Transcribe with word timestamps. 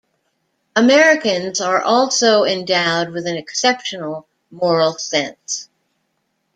Americans 0.75 1.61
are 1.61 1.79
also 1.79 2.43
endowed 2.43 3.11
with 3.11 3.27
an 3.27 3.35
exceptional 3.35 4.27
moral 4.49 4.97
sense. 4.97 5.69